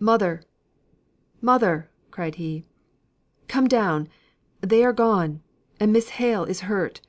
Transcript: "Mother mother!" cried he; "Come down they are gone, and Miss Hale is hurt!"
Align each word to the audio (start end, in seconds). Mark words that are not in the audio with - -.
"Mother 0.00 0.42
mother!" 1.40 1.88
cried 2.10 2.34
he; 2.34 2.64
"Come 3.46 3.68
down 3.68 4.08
they 4.60 4.82
are 4.84 4.92
gone, 4.92 5.44
and 5.78 5.92
Miss 5.92 6.08
Hale 6.08 6.42
is 6.42 6.62
hurt!" 6.62 7.00